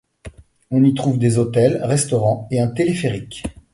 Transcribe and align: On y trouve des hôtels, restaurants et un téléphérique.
On 0.71 0.83
y 0.83 0.95
trouve 0.95 1.19
des 1.19 1.37
hôtels, 1.37 1.79
restaurants 1.83 2.47
et 2.49 2.59
un 2.59 2.69
téléphérique. 2.69 3.43